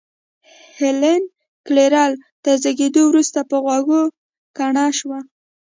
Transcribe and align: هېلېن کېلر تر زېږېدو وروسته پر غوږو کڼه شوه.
هېلېن 0.77 1.23
کېلر 1.65 2.11
تر 2.43 2.55
زېږېدو 2.63 3.01
وروسته 3.07 3.39
پر 3.49 3.57
غوږو 3.63 4.01
کڼه 4.57 4.85
شوه. 4.97 5.19